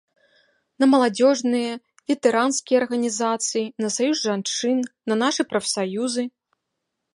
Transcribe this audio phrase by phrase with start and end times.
[0.83, 1.73] На маладзёжныя,
[2.13, 4.79] ветэранскія арганізацыі, на саюз жанчын,
[5.13, 6.23] на нашы прафсаюзы.